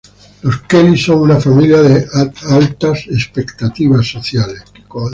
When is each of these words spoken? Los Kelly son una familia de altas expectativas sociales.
Los 0.41 0.61
Kelly 0.63 0.97
son 0.97 1.19
una 1.19 1.39
familia 1.39 1.79
de 1.79 2.07
altas 2.49 3.05
expectativas 3.07 4.07
sociales. 4.09 4.63